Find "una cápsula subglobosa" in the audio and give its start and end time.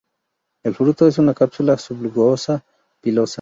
1.19-2.65